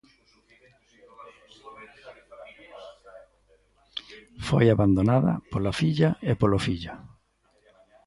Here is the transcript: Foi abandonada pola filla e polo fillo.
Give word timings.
Foi 4.47 4.65
abandonada 4.69 5.33
pola 5.51 5.73
filla 5.79 6.09
e 6.29 6.31
polo 6.41 6.59
fillo. 6.65 6.93